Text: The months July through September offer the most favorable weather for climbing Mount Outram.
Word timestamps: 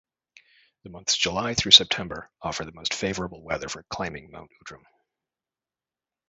The 0.81 0.89
months 0.89 1.15
July 1.15 1.53
through 1.53 1.73
September 1.73 2.31
offer 2.41 2.65
the 2.65 2.71
most 2.71 2.91
favorable 2.91 3.43
weather 3.43 3.69
for 3.69 3.83
climbing 3.83 4.31
Mount 4.31 4.49
Outram. 4.63 4.83